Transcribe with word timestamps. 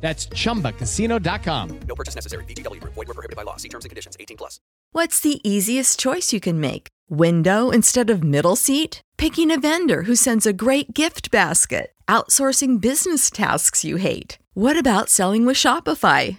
That's 0.00 0.26
chumbacasino.com. 0.28 1.80
No 1.86 1.94
purchase 1.94 2.14
necessary. 2.14 2.44
VGW 2.44 2.80
Group. 2.80 2.94
Void 2.94 3.08
were 3.08 3.14
prohibited 3.14 3.36
by 3.36 3.42
law. 3.42 3.56
See 3.56 3.68
terms 3.68 3.84
and 3.84 3.90
conditions. 3.90 4.16
18 4.18 4.36
plus. 4.38 4.60
What's 4.92 5.20
the 5.20 5.40
easiest 5.48 5.98
choice 5.98 6.32
you 6.32 6.40
can 6.40 6.60
make? 6.60 6.88
Window 7.10 7.70
instead 7.70 8.08
of 8.08 8.24
middle 8.24 8.56
seat? 8.56 9.02
Picking 9.18 9.50
a 9.50 9.60
vendor 9.60 10.02
who 10.02 10.14
sends 10.14 10.46
a 10.46 10.52
great 10.52 10.94
gift 10.94 11.30
basket? 11.30 11.92
Outsourcing 12.06 12.80
business 12.80 13.30
tasks 13.30 13.84
you 13.84 13.96
hate? 13.96 14.38
What 14.54 14.78
about 14.78 15.08
selling 15.08 15.46
with 15.46 15.56
Shopify? 15.56 16.38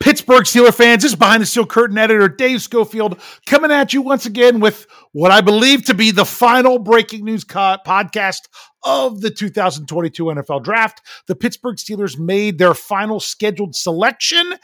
Pittsburgh 0.00 0.44
Steeler 0.44 0.74
fans, 0.74 1.02
this 1.02 1.12
is 1.12 1.16
behind 1.16 1.42
the 1.42 1.46
steel 1.46 1.66
curtain 1.66 1.98
editor 1.98 2.26
Dave 2.26 2.62
Schofield 2.62 3.20
coming 3.44 3.70
at 3.70 3.92
you 3.92 4.00
once 4.00 4.24
again 4.24 4.58
with 4.58 4.86
what 5.12 5.30
I 5.30 5.42
believe 5.42 5.84
to 5.84 5.94
be 5.94 6.10
the 6.10 6.24
final 6.24 6.78
breaking 6.78 7.26
news 7.26 7.44
co- 7.44 7.76
podcast 7.86 8.48
of 8.82 9.20
the 9.20 9.30
2022 9.30 10.24
NFL 10.24 10.64
draft. 10.64 11.02
The 11.26 11.36
Pittsburgh 11.36 11.76
Steelers 11.76 12.18
made 12.18 12.56
their 12.56 12.72
final 12.72 13.20
scheduled 13.20 13.74
selection 13.74 14.54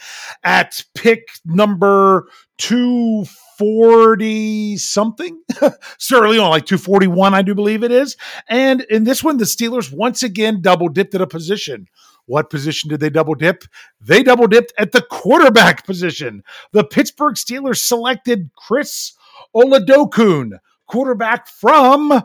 at 0.43 0.83
pick 0.95 1.29
number 1.45 2.29
240 2.57 4.79
something. 4.79 5.39
certainly 5.99 6.39
on, 6.39 6.49
like 6.49 6.65
241, 6.65 7.35
I 7.35 7.43
do 7.43 7.55
believe 7.55 7.83
it 7.83 7.93
is. 7.93 8.17
And 8.49 8.81
in 8.83 9.05
this 9.05 9.23
one, 9.23 9.37
the 9.37 9.45
Steelers 9.45 9.93
once 9.93 10.23
again 10.23 10.63
double 10.63 10.89
dipped 10.89 11.15
at 11.15 11.21
a 11.21 11.27
position. 11.27 11.89
What 12.27 12.51
position 12.51 12.91
did 12.91 13.01
they 13.01 13.11
double 13.11 13.35
dip? 13.35 13.65
They 14.01 14.23
double 14.23 14.47
dipped 14.47 14.73
at 14.79 14.93
the 14.93 15.03
quarterback 15.03 15.87
position. 15.87 16.43
The 16.73 16.85
Pittsburgh 16.85 17.37
Steelers 17.37 17.79
selected 17.79 18.51
Chris 18.57 19.13
Oladokun, 19.55 20.59
quarterback 20.87 21.49
from 21.49 22.23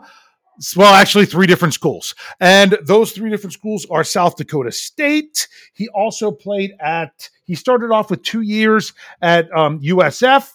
well, 0.76 0.94
actually, 0.94 1.26
three 1.26 1.46
different 1.46 1.74
schools. 1.74 2.14
And 2.40 2.78
those 2.82 3.12
three 3.12 3.30
different 3.30 3.52
schools 3.52 3.86
are 3.90 4.04
South 4.04 4.36
Dakota 4.36 4.70
State. 4.70 5.48
He 5.72 5.88
also 5.88 6.30
played 6.30 6.72
at, 6.78 7.28
he 7.44 7.54
started 7.54 7.90
off 7.90 8.10
with 8.10 8.22
two 8.22 8.42
years 8.42 8.92
at 9.22 9.50
um, 9.56 9.80
USF 9.80 10.50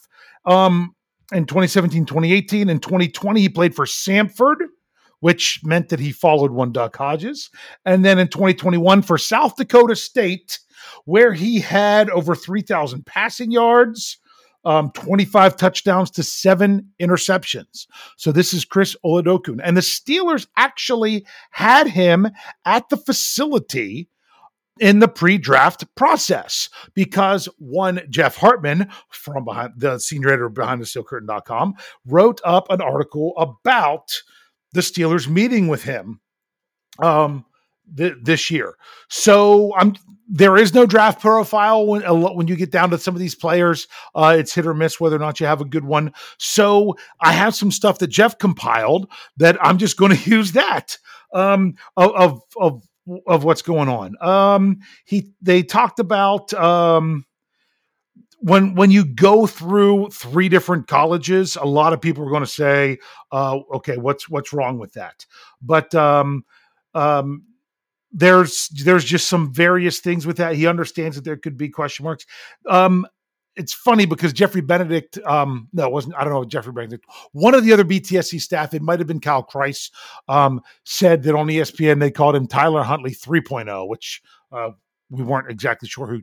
um, 0.45 0.95
in 1.33 1.45
2017, 1.45 2.05
2018. 2.05 2.69
In 2.69 2.79
2020, 2.79 3.41
he 3.41 3.49
played 3.49 3.75
for 3.75 3.85
Samford 3.85 4.57
which 5.19 5.61
meant 5.63 5.89
that 5.89 5.99
he 5.99 6.11
followed 6.11 6.51
one 6.51 6.71
Duck 6.71 6.95
Hodges. 6.95 7.49
And 7.85 8.05
then 8.05 8.19
in 8.19 8.27
2021 8.27 9.01
for 9.01 9.17
South 9.17 9.55
Dakota 9.55 9.95
State, 9.95 10.59
where 11.05 11.33
he 11.33 11.59
had 11.59 12.09
over 12.09 12.35
3,000 12.35 13.05
passing 13.05 13.51
yards, 13.51 14.17
um, 14.65 14.91
25 14.91 15.55
touchdowns 15.55 16.11
to 16.11 16.23
seven 16.23 16.91
interceptions. 16.99 17.87
So 18.17 18.31
this 18.31 18.53
is 18.53 18.65
Chris 18.65 18.95
Oladokun. 19.05 19.59
And 19.63 19.77
the 19.77 19.81
Steelers 19.81 20.47
actually 20.57 21.25
had 21.51 21.87
him 21.87 22.27
at 22.65 22.89
the 22.89 22.97
facility 22.97 24.09
in 24.79 24.99
the 24.99 25.07
pre-draft 25.07 25.85
process 25.95 26.69
because 26.93 27.47
one 27.57 28.01
Jeff 28.09 28.35
Hartman 28.35 28.89
from 29.09 29.45
behind 29.45 29.73
the 29.77 29.97
senior 29.99 30.29
editor 30.29 30.49
behind 30.49 30.81
the 30.81 30.85
steel 30.85 31.03
curtain.com 31.03 31.75
wrote 32.05 32.41
up 32.43 32.69
an 32.69 32.81
article 32.81 33.33
about 33.37 34.21
the 34.73 34.81
Steelers 34.81 35.27
meeting 35.27 35.67
with 35.67 35.83
him 35.83 36.19
um, 37.01 37.45
th- 37.95 38.17
this 38.21 38.51
year. 38.51 38.75
So 39.09 39.73
I'm 39.75 39.95
there 40.29 40.57
is 40.57 40.73
no 40.73 40.85
draft 40.85 41.21
profile 41.21 41.85
when 41.85 42.01
when 42.03 42.47
you 42.47 42.55
get 42.55 42.71
down 42.71 42.89
to 42.89 42.97
some 42.97 43.15
of 43.15 43.19
these 43.19 43.35
players. 43.35 43.87
Uh, 44.13 44.35
it's 44.37 44.53
hit 44.53 44.65
or 44.65 44.73
miss 44.73 44.99
whether 44.99 45.15
or 45.15 45.19
not 45.19 45.39
you 45.39 45.45
have 45.45 45.61
a 45.61 45.65
good 45.65 45.85
one. 45.85 46.13
So 46.37 46.95
I 47.21 47.31
have 47.31 47.55
some 47.55 47.71
stuff 47.71 47.99
that 47.99 48.07
Jeff 48.07 48.37
compiled 48.37 49.09
that 49.37 49.57
I'm 49.63 49.77
just 49.77 49.97
going 49.97 50.15
to 50.17 50.29
use 50.29 50.51
that 50.53 50.97
um, 51.33 51.75
of, 51.95 52.11
of 52.15 52.41
of 52.59 52.83
of 53.25 53.43
what's 53.45 53.61
going 53.61 53.89
on. 53.89 54.15
Um, 54.21 54.79
he 55.05 55.31
they 55.41 55.63
talked 55.63 55.99
about. 55.99 56.53
Um, 56.53 57.25
when 58.39 58.75
when 58.75 58.91
you 58.91 59.03
go 59.03 59.47
through 59.47 60.09
three 60.11 60.49
different 60.49 60.87
colleges, 60.87 61.55
a 61.55 61.65
lot 61.65 61.93
of 61.93 62.01
people 62.01 62.23
are 62.23 62.29
going 62.29 62.43
to 62.43 62.47
say, 62.47 62.99
uh, 63.31 63.59
"Okay, 63.75 63.97
what's 63.97 64.29
what's 64.29 64.53
wrong 64.53 64.77
with 64.77 64.93
that?" 64.93 65.25
But 65.61 65.93
um, 65.95 66.45
um, 66.93 67.43
there's 68.11 68.69
there's 68.69 69.05
just 69.05 69.27
some 69.27 69.53
various 69.53 69.99
things 69.99 70.25
with 70.25 70.37
that. 70.37 70.55
He 70.55 70.67
understands 70.67 71.15
that 71.15 71.25
there 71.25 71.37
could 71.37 71.57
be 71.57 71.69
question 71.69 72.03
marks. 72.03 72.25
Um, 72.67 73.07
it's 73.55 73.73
funny 73.73 74.05
because 74.05 74.33
Jeffrey 74.33 74.61
Benedict, 74.61 75.17
um, 75.25 75.67
no, 75.73 75.87
it 75.87 75.91
wasn't. 75.91 76.15
I 76.15 76.23
don't 76.23 76.33
know 76.33 76.45
Jeffrey 76.45 76.73
Benedict. 76.73 77.05
One 77.31 77.55
of 77.55 77.65
the 77.65 77.73
other 77.73 77.83
BTSC 77.83 78.39
staff, 78.39 78.73
it 78.73 78.83
might 78.83 78.99
have 78.99 79.07
been 79.07 79.19
Kyle 79.19 79.43
Kreis, 79.43 79.89
um, 80.27 80.61
said 80.83 81.23
that 81.23 81.35
on 81.35 81.47
ESPN 81.47 81.99
they 81.99 82.11
called 82.11 82.35
him 82.35 82.47
Tyler 82.47 82.83
Huntley 82.83 83.11
3.0, 83.11 83.89
which 83.89 84.21
uh, 84.51 84.69
we 85.09 85.23
weren't 85.23 85.49
exactly 85.49 85.89
sure 85.89 86.05
who 86.05 86.21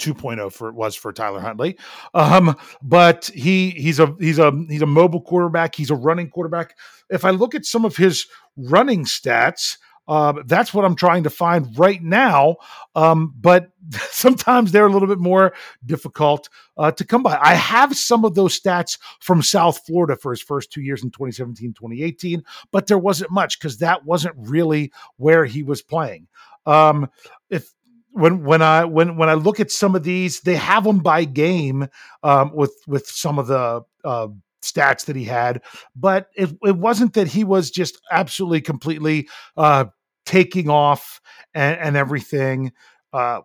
2.0 0.00 0.52
for 0.52 0.68
it 0.68 0.74
was 0.74 0.96
for 0.96 1.12
Tyler 1.12 1.40
Huntley. 1.40 1.76
Um, 2.14 2.56
but 2.82 3.30
he 3.34 3.70
he's 3.70 4.00
a 4.00 4.16
he's 4.18 4.38
a 4.38 4.50
he's 4.68 4.82
a 4.82 4.86
mobile 4.86 5.20
quarterback. 5.20 5.74
He's 5.74 5.90
a 5.90 5.94
running 5.94 6.30
quarterback. 6.30 6.76
If 7.10 7.24
I 7.24 7.30
look 7.30 7.54
at 7.54 7.64
some 7.64 7.84
of 7.84 7.96
his 7.96 8.26
running 8.56 9.04
stats, 9.04 9.76
Um, 10.08 10.42
that's 10.46 10.74
what 10.74 10.84
I'm 10.84 10.96
trying 10.96 11.22
to 11.24 11.30
find 11.30 11.78
right 11.78 12.02
now. 12.02 12.56
Um, 12.96 13.32
but 13.40 13.70
sometimes 14.10 14.72
they're 14.72 14.86
a 14.86 14.92
little 14.92 15.06
bit 15.06 15.20
more 15.20 15.52
difficult 15.86 16.48
uh, 16.76 16.90
to 16.92 17.04
come 17.04 17.22
by. 17.22 17.38
I 17.40 17.54
have 17.54 17.96
some 17.96 18.24
of 18.24 18.34
those 18.34 18.58
stats 18.58 18.98
from 19.20 19.40
South 19.42 19.86
Florida 19.86 20.16
for 20.16 20.32
his 20.32 20.42
first 20.42 20.72
two 20.72 20.80
years 20.80 21.04
in 21.04 21.10
2017, 21.10 21.74
2018, 21.74 22.42
but 22.72 22.88
there 22.88 22.98
wasn't 22.98 23.30
much 23.30 23.60
because 23.60 23.78
that 23.78 24.04
wasn't 24.04 24.34
really 24.36 24.90
where 25.16 25.44
he 25.44 25.62
was 25.62 25.80
playing. 25.82 26.26
Um, 26.66 27.08
if 27.48 27.72
when 28.12 28.44
when 28.44 28.62
I 28.62 28.84
when 28.84 29.16
when 29.16 29.28
I 29.28 29.34
look 29.34 29.60
at 29.60 29.70
some 29.70 29.94
of 29.94 30.02
these, 30.02 30.40
they 30.40 30.56
have 30.56 30.84
them 30.84 30.98
by 30.98 31.24
game 31.24 31.88
um, 32.22 32.52
with 32.54 32.74
with 32.86 33.06
some 33.06 33.38
of 33.38 33.46
the 33.46 33.82
uh, 34.04 34.28
stats 34.62 35.04
that 35.06 35.16
he 35.16 35.24
had, 35.24 35.62
but 35.94 36.28
it, 36.34 36.50
it 36.62 36.76
wasn't 36.76 37.14
that 37.14 37.28
he 37.28 37.44
was 37.44 37.70
just 37.70 38.00
absolutely 38.10 38.60
completely 38.60 39.28
uh, 39.56 39.86
taking 40.26 40.68
off 40.68 41.20
and, 41.54 41.78
and 41.80 41.96
everything, 41.96 42.72
uh, 43.12 43.40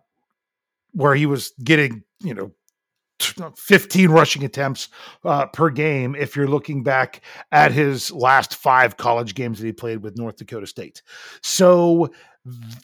where 0.92 1.14
he 1.14 1.26
was 1.26 1.52
getting 1.62 2.02
you 2.20 2.34
know 2.34 2.52
15 3.18 4.10
rushing 4.10 4.44
attempts 4.44 4.88
uh, 5.24 5.46
per 5.46 5.70
game 5.70 6.14
if 6.14 6.36
you're 6.36 6.48
looking 6.48 6.82
back 6.82 7.22
at 7.52 7.72
his 7.72 8.12
last 8.12 8.54
five 8.54 8.96
college 8.96 9.34
games 9.34 9.58
that 9.58 9.66
he 9.66 9.72
played 9.72 10.02
with 10.02 10.16
North 10.16 10.36
Dakota 10.36 10.66
State. 10.66 11.02
So, 11.42 12.10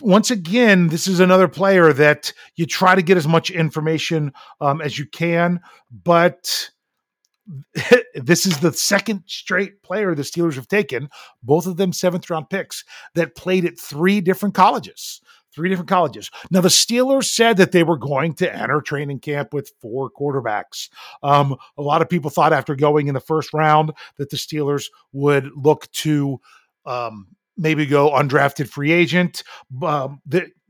once 0.00 0.30
again, 0.30 0.88
this 0.88 1.06
is 1.06 1.20
another 1.20 1.46
player 1.46 1.92
that 1.92 2.32
you 2.56 2.66
try 2.66 2.94
to 2.94 3.02
get 3.02 3.16
as 3.16 3.28
much 3.28 3.50
information 3.50 4.32
um, 4.60 4.80
as 4.80 4.98
you 4.98 5.06
can, 5.06 5.60
but 5.90 6.70
this 8.14 8.46
is 8.46 8.58
the 8.60 8.72
second 8.72 9.22
straight 9.26 9.82
player 9.82 10.14
the 10.14 10.22
Steelers 10.22 10.54
have 10.54 10.68
taken, 10.68 11.08
both 11.42 11.66
of 11.66 11.76
them 11.76 11.92
seventh 11.92 12.28
round 12.30 12.50
picks, 12.50 12.84
that 13.14 13.36
played 13.36 13.64
at 13.64 13.78
three 13.78 14.20
different 14.20 14.54
colleges. 14.54 15.20
Three 15.54 15.68
different 15.68 15.88
colleges. 15.88 16.30
Now, 16.50 16.60
the 16.60 16.68
Steelers 16.68 17.24
said 17.24 17.58
that 17.58 17.72
they 17.72 17.82
were 17.82 17.98
going 17.98 18.34
to 18.34 18.54
enter 18.54 18.80
training 18.80 19.20
camp 19.20 19.52
with 19.52 19.72
four 19.80 20.10
quarterbacks. 20.10 20.88
Um, 21.22 21.56
a 21.76 21.82
lot 21.82 22.00
of 22.02 22.08
people 22.08 22.30
thought 22.30 22.52
after 22.52 22.74
going 22.74 23.08
in 23.08 23.14
the 23.14 23.20
first 23.20 23.52
round 23.52 23.92
that 24.16 24.30
the 24.30 24.36
Steelers 24.36 24.86
would 25.12 25.50
look 25.54 25.90
to 25.92 26.40
um, 26.86 27.26
maybe 27.56 27.86
go 27.86 28.10
undrafted 28.10 28.68
free 28.68 28.92
agent. 28.92 29.42
Um, 29.82 30.20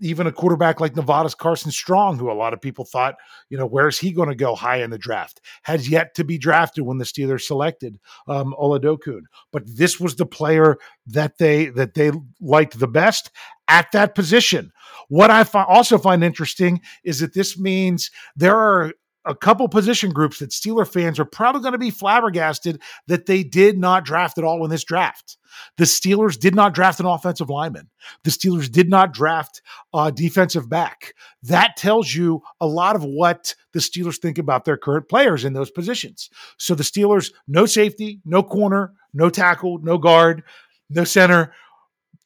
even 0.01 0.27
a 0.27 0.33
quarterback 0.33 0.81
like 0.81 0.97
Nevada's 0.97 1.35
Carson 1.35 1.71
Strong, 1.71 2.19
who 2.19 2.31
a 2.31 2.35
lot 2.35 2.53
of 2.53 2.61
people 2.61 2.85
thought, 2.85 3.15
you 3.49 3.57
know, 3.57 3.67
where's 3.67 3.99
he 3.99 4.13
going 4.13 4.29
to 4.29 4.35
go 4.35 4.55
high 4.55 4.83
in 4.83 4.91
the 4.91 4.99
draft, 4.99 5.41
has 5.63 5.89
yet 5.89 6.15
to 6.17 6.25
be 6.25 6.39
drafted 6.39 6.85
when 6.85 6.99
the 6.99 7.05
Steelers 7.05 7.43
selected 7.43 7.99
um, 8.27 8.55
Oladokun. 8.61 9.23
But 9.53 9.63
this 9.67 10.01
was 10.01 10.17
the 10.17 10.27
player 10.27 10.77
that 11.07 11.39
they 11.39 11.67
that 11.67 11.95
they 11.95 12.11
liked 12.41 12.79
the 12.79 12.89
best 12.89 13.31
at 13.73 13.91
that 13.93 14.15
position. 14.15 14.71
What 15.09 15.31
I 15.31 15.45
fi- 15.45 15.65
also 15.65 15.97
find 15.97 16.23
interesting 16.23 16.83
is 17.05 17.21
that 17.21 17.33
this 17.33 17.59
means 17.59 18.11
there 18.37 18.57
are 18.57 18.93
a 19.25 19.35
couple 19.35 19.67
position 19.69 20.11
groups 20.11 20.41
that 20.41 20.51
Steeler 20.51 20.87
fans 20.87 21.19
are 21.19 21.25
probably 21.25 21.63
going 21.63 21.73
to 21.73 21.79
be 21.79 21.91
flabbergasted 21.91 22.83
that 23.07 23.27
they 23.27 23.43
did 23.43 23.79
not 23.79 24.05
draft 24.05 24.37
at 24.37 24.45
all 24.45 24.63
in 24.65 24.71
this 24.71 24.85
draft. 24.85 25.39
The 25.79 25.85
Steelers 25.85 26.39
did 26.39 26.55
not 26.55 26.75
draft 26.75 27.01
an 27.01 27.07
offensive 27.07 27.49
lineman. 27.49 27.89
The 28.25 28.31
Steelers 28.31 28.71
did 28.71 28.91
not 28.91 29.15
draft 29.15 29.63
a 29.95 30.13
defensive 30.13 30.69
back. 30.69 31.15
That 31.43 31.77
tells 31.77 32.15
you 32.15 32.43
a 32.61 32.67
lot 32.67 32.97
of 32.97 33.05
what 33.05 33.55
the 33.73 33.81
Steelers 33.81 34.19
think 34.19 34.39
about 34.39 34.65
their 34.65 34.77
current 34.77 35.09
players 35.09 35.45
in 35.45 35.53
those 35.53 35.71
positions. 35.71 36.29
So 36.59 36.75
the 36.75 36.83
Steelers, 36.83 37.33
no 37.47 37.65
safety, 37.65 38.21
no 38.25 38.43
corner, 38.43 38.93
no 39.15 39.31
tackle, 39.31 39.79
no 39.79 39.99
guard, 39.99 40.43
no 40.91 41.05
center, 41.05 41.55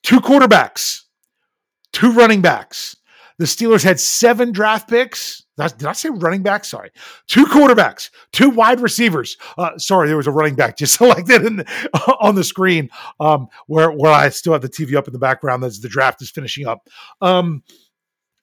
two 0.03 0.21
quarterbacks, 0.21 1.03
two 1.97 2.13
running 2.13 2.43
backs. 2.43 2.97
The 3.39 3.45
Steelers 3.45 3.85
had 3.85 4.01
seven 4.01 4.53
draft 4.53 4.89
picks 4.89 5.47
did 5.57 5.85
I 5.85 5.93
say 5.93 6.11
running 6.11 6.43
back? 6.43 6.65
Sorry. 6.65 6.91
Two 7.27 7.47
quarterbacks, 7.47 8.11
two 8.33 8.51
wide 8.51 8.81
receivers. 8.81 9.37
Uh, 9.57 9.79
sorry, 9.79 10.09
there 10.09 10.17
was 10.17 10.27
a 10.27 10.33
running 10.33 10.55
back 10.55 10.77
just 10.79 10.95
selected 10.95 11.45
in, 11.45 11.65
on 12.21 12.35
the 12.35 12.45
screen 12.45 12.91
um, 13.21 13.49
where, 13.67 13.91
where 13.91 14.13
I 14.13 14.29
still 14.29 14.53
have 14.53 14.63
the 14.63 14.69
TV 14.69 14.95
up 14.95 15.07
in 15.07 15.13
the 15.13 15.19
background 15.19 15.65
as 15.65 15.81
the 15.81 15.89
draft 15.89 16.21
is 16.21 16.31
finishing 16.31 16.67
up. 16.67 16.89
Um, 17.23 17.63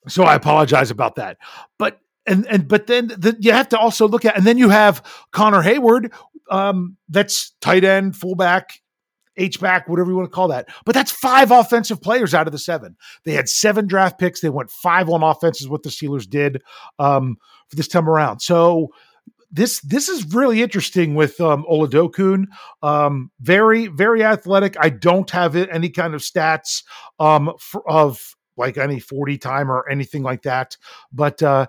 so 0.08 0.24
I 0.24 0.36
apologize 0.36 0.92
about 0.92 1.16
that. 1.16 1.38
But 1.78 2.00
and 2.26 2.48
and 2.48 2.68
but 2.68 2.88
then 2.88 3.08
the, 3.08 3.38
you 3.40 3.52
have 3.52 3.70
to 3.70 3.78
also 3.78 4.08
look 4.08 4.26
at 4.26 4.38
and 4.38 4.46
then 4.46 4.58
you 4.58 4.70
have 4.70 5.06
Connor 5.32 5.62
Heyward 5.62 6.14
um, 6.50 6.98
that's 7.10 7.54
tight 7.62 7.84
end, 7.84 8.16
fullback, 8.16 8.80
H 9.38 9.60
back, 9.60 9.88
whatever 9.88 10.10
you 10.12 10.18
want 10.18 10.30
to 10.30 10.36
call 10.36 10.48
that. 10.50 10.68
But 10.86 10.96
that's 10.96 11.12
five 11.12 11.52
offensive 11.52 12.02
players 12.02 12.34
out 12.34 12.48
of 12.48 12.54
the 12.54 12.60
seven. 12.60 12.96
They 13.24 13.34
had 13.34 13.50
seven 13.50 13.88
draft 13.88 14.20
picks. 14.20 14.42
They 14.42 14.50
went 14.50 14.72
five 14.72 15.10
on 15.10 15.24
offenses, 15.24 15.68
what 15.68 15.84
the 15.84 15.90
Steelers 15.90 16.30
did 16.30 16.62
um, 17.00 17.38
for 17.70 17.76
this 17.76 17.88
time 17.88 18.10
around. 18.10 18.40
So 18.40 18.90
this 19.52 19.80
this 19.82 20.10
is 20.10 20.34
really 20.34 20.62
interesting 20.62 21.16
with 21.16 21.40
um, 21.40 21.66
Oladokun. 21.70 22.46
Um, 22.82 23.32
very 23.40 23.88
very 23.88 24.24
athletic. 24.24 24.76
I 24.80 24.90
don't 24.90 25.30
have 25.30 25.56
any 25.56 25.90
kind 25.90 26.16
of 26.16 26.22
stats 26.22 26.84
um, 27.20 27.54
for, 27.60 27.88
of 27.90 28.36
like 28.58 28.78
any 28.78 29.00
40 29.00 29.38
time 29.38 29.72
or 29.72 29.88
anything 29.90 30.24
like 30.24 30.44
that. 30.44 30.78
But 31.12 31.42
uh, 31.42 31.68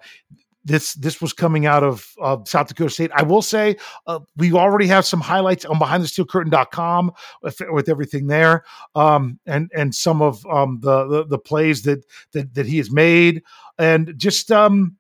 this 0.64 0.94
this 0.94 1.20
was 1.20 1.32
coming 1.32 1.66
out 1.66 1.82
of 1.82 2.12
uh, 2.22 2.38
South 2.46 2.69
Dakota 2.69 2.90
State. 2.90 3.11
I 3.14 3.22
will 3.22 3.43
say 3.43 3.76
uh, 4.06 4.20
we 4.37 4.52
already 4.52 4.87
have 4.87 5.05
some 5.05 5.20
highlights 5.20 5.64
on 5.64 5.76
BehindTheSteelCurtain.com 5.76 7.12
with, 7.43 7.61
with 7.70 7.88
everything 7.88 8.26
there, 8.26 8.64
um, 8.94 9.38
and 9.46 9.70
and 9.76 9.94
some 9.94 10.22
of 10.22 10.44
um, 10.46 10.81
the, 10.81 11.06
the, 11.06 11.25
the 11.26 11.38
plays 11.38 11.82
that 11.82 12.05
that 12.32 12.55
that 12.55 12.66
he 12.66 12.78
has 12.78 12.90
made, 12.90 13.43
and 13.78 14.14
just 14.16 14.50
um, 14.50 14.96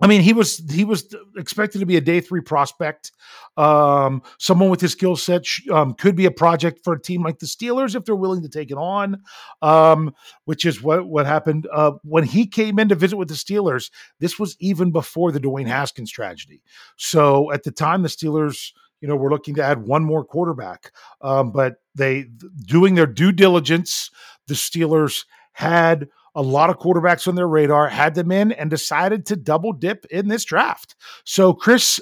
I 0.00 0.06
mean, 0.06 0.22
he 0.22 0.32
was 0.32 0.58
he 0.70 0.84
was 0.84 1.14
expected 1.36 1.78
to 1.78 1.86
be 1.86 1.96
a 1.96 2.00
day 2.00 2.20
three 2.20 2.40
prospect. 2.40 3.12
Um, 3.56 4.22
someone 4.38 4.68
with 4.68 4.80
his 4.80 4.92
skill 4.92 5.16
set 5.16 5.44
um, 5.72 5.94
could 5.94 6.16
be 6.16 6.26
a 6.26 6.30
project 6.30 6.80
for 6.82 6.94
a 6.94 7.00
team 7.00 7.22
like 7.22 7.38
the 7.38 7.46
Steelers 7.46 7.94
if 7.94 8.04
they're 8.04 8.16
willing 8.16 8.42
to 8.42 8.48
take 8.48 8.70
it 8.70 8.76
on. 8.76 9.22
Um, 9.62 10.14
which 10.46 10.64
is 10.64 10.82
what 10.82 11.06
what 11.06 11.26
happened 11.26 11.68
uh, 11.72 11.92
when 12.02 12.24
he 12.24 12.46
came 12.46 12.78
in 12.78 12.88
to 12.88 12.94
visit 12.94 13.16
with 13.16 13.28
the 13.28 13.34
Steelers. 13.34 13.90
This 14.18 14.38
was 14.38 14.56
even 14.58 14.90
before 14.90 15.30
the 15.30 15.40
Dwayne 15.40 15.68
Haskins 15.68 16.10
tragedy. 16.10 16.62
So 16.96 17.52
at 17.52 17.62
the 17.62 17.70
time, 17.70 18.02
the 18.02 18.08
Steelers, 18.08 18.72
you 19.00 19.08
know, 19.08 19.16
were 19.16 19.30
looking 19.30 19.54
to 19.56 19.62
add 19.62 19.86
one 19.86 20.04
more 20.04 20.24
quarterback, 20.24 20.92
um, 21.20 21.52
but 21.52 21.76
they 21.94 22.26
doing 22.66 22.94
their 22.96 23.06
due 23.06 23.32
diligence. 23.32 24.10
The 24.48 24.54
Steelers 24.54 25.24
had 25.52 26.08
a 26.34 26.42
lot 26.42 26.70
of 26.70 26.78
quarterbacks 26.78 27.28
on 27.28 27.34
their 27.34 27.48
radar, 27.48 27.88
had 27.88 28.14
them 28.14 28.32
in, 28.32 28.52
and 28.52 28.70
decided 28.70 29.26
to 29.26 29.36
double 29.36 29.72
dip 29.72 30.04
in 30.06 30.28
this 30.28 30.44
draft. 30.44 30.96
So 31.24 31.52
Chris 31.52 32.00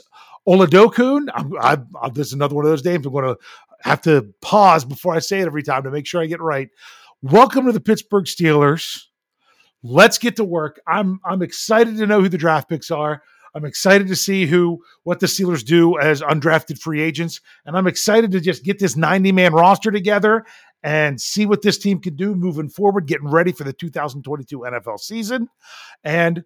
Oladokun, 0.48 1.28
I, 1.60 1.78
I, 2.00 2.08
this 2.10 2.28
is 2.28 2.32
another 2.32 2.54
one 2.54 2.64
of 2.64 2.70
those 2.70 2.84
names 2.84 3.06
I'm 3.06 3.12
going 3.12 3.24
to 3.24 3.38
have 3.82 4.00
to 4.02 4.32
pause 4.40 4.84
before 4.84 5.14
I 5.14 5.18
say 5.18 5.40
it 5.40 5.46
every 5.46 5.62
time 5.62 5.82
to 5.84 5.90
make 5.90 6.06
sure 6.06 6.22
I 6.22 6.26
get 6.26 6.40
right. 6.40 6.68
Welcome 7.20 7.66
to 7.66 7.72
the 7.72 7.80
Pittsburgh 7.80 8.24
Steelers. 8.24 9.04
Let's 9.82 10.18
get 10.18 10.36
to 10.36 10.44
work. 10.44 10.80
I'm 10.86 11.20
I'm 11.24 11.42
excited 11.42 11.96
to 11.96 12.06
know 12.06 12.20
who 12.20 12.28
the 12.28 12.38
draft 12.38 12.68
picks 12.68 12.90
are. 12.90 13.22
I'm 13.54 13.64
excited 13.64 14.08
to 14.08 14.16
see 14.16 14.46
who 14.46 14.82
what 15.02 15.20
the 15.20 15.26
Steelers 15.26 15.64
do 15.64 15.98
as 15.98 16.22
undrafted 16.22 16.78
free 16.78 17.00
agents, 17.00 17.40
and 17.66 17.76
I'm 17.76 17.86
excited 17.86 18.30
to 18.32 18.40
just 18.40 18.64
get 18.64 18.78
this 18.78 18.96
90 18.96 19.32
man 19.32 19.52
roster 19.52 19.90
together 19.90 20.46
and 20.82 21.20
see 21.20 21.46
what 21.46 21.62
this 21.62 21.78
team 21.78 22.00
can 22.00 22.16
do 22.16 22.34
moving 22.34 22.68
forward, 22.68 23.06
getting 23.06 23.28
ready 23.28 23.52
for 23.52 23.64
the 23.64 23.72
2022 23.72 24.58
NFL 24.58 24.98
season, 25.00 25.48
and 26.04 26.44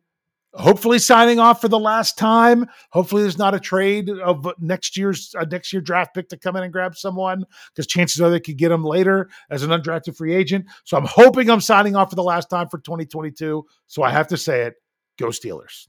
hopefully 0.57 0.99
signing 0.99 1.39
off 1.39 1.61
for 1.61 1.69
the 1.69 1.79
last 1.79 2.19
time. 2.19 2.67
Hopefully, 2.91 3.23
there's 3.23 3.39
not 3.39 3.55
a 3.55 3.61
trade 3.61 4.11
of 4.11 4.47
next 4.59 4.97
year's 4.97 5.35
uh, 5.39 5.45
next 5.51 5.73
year 5.73 5.83
draft 5.83 6.15
pick 6.15 6.29
to 6.31 6.37
come 6.37 6.57
in 6.57 6.63
and 6.63 6.73
grab 6.73 6.97
someone 6.97 7.45
because 7.73 7.87
chances 7.87 8.21
are 8.21 8.31
they 8.31 8.41
could 8.41 8.57
get 8.57 8.73
him 8.73 8.85
later 8.85 9.29
as 9.51 9.63
an 9.63 9.71
undrafted 9.71 10.17
free 10.17 10.35
agent. 10.35 10.67
So 10.85 10.97
I'm 10.97 11.07
hoping 11.07 11.51
I'm 11.51 11.61
signing 11.61 11.97
off 11.97 12.11
for 12.11 12.17
the 12.17 12.23
last 12.23 12.51
time 12.51 12.69
for 12.69 12.79
2022. 12.79 13.65
So 13.87 14.03
I 14.03 14.11
have 14.11 14.29
to 14.29 14.37
say 14.37 14.63
it: 14.63 14.75
Go 15.19 15.27
Steelers. 15.27 15.89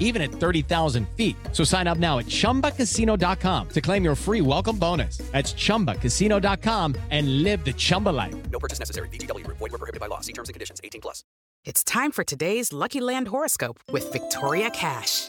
even 0.00 0.20
at 0.20 0.32
30,000 0.32 1.08
feet. 1.16 1.36
So 1.52 1.62
sign 1.62 1.86
up 1.86 1.98
now 1.98 2.18
at 2.18 2.26
chumbacasino.com 2.26 3.68
to 3.68 3.80
claim 3.80 4.02
your 4.02 4.16
free 4.16 4.40
welcome 4.40 4.76
bonus. 4.76 5.18
That's 5.30 5.52
chumbacasino.com 5.52 6.96
and 7.10 7.44
live 7.44 7.64
the 7.64 7.72
Chumba 7.72 8.08
life. 8.08 8.34
No 8.50 8.58
purchase 8.58 8.80
necessary. 8.80 9.08
VGW, 9.08 9.46
void, 9.46 9.60
were 9.60 9.78
prohibited 9.78 10.00
by 10.00 10.08
law. 10.08 10.20
See 10.20 10.32
terms 10.32 10.48
and 10.48 10.54
conditions 10.54 10.80
18 10.82 11.00
plus. 11.00 11.22
It's 11.64 11.84
time 11.84 12.10
for 12.10 12.24
today's 12.24 12.72
Lucky 12.72 13.00
Land 13.00 13.28
horoscope 13.28 13.80
with 13.92 14.10
Victoria 14.10 14.70
Cash. 14.70 15.28